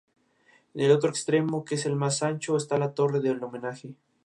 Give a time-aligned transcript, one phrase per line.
[0.73, 3.93] En el otro extremo, que es el más ancho, está la torre del homenaje.